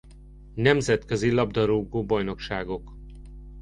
[0.55, 2.93] Nemzetközi labdarúgó-bajnokságok